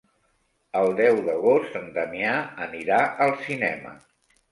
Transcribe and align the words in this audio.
El 0.77 0.87
deu 0.99 1.19
d'agost 1.27 1.75
en 1.79 1.85
Damià 1.97 2.31
anirà 2.69 3.03
al 3.27 3.35
cinema. 3.43 3.93